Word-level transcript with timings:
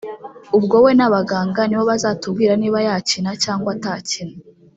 ubwo 0.57 0.75
we 0.83 0.91
n’abaganga 0.97 1.61
nibo 1.65 1.83
bazatubwira 1.91 2.53
niba 2.61 2.79
yakina 2.87 3.31
cyangwa 3.43 3.69
atakina 3.75 4.35